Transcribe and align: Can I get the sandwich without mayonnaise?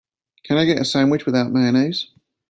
Can 0.43 0.57
I 0.57 0.65
get 0.65 0.79
the 0.79 0.85
sandwich 0.85 1.27
without 1.27 1.51
mayonnaise? 1.51 2.07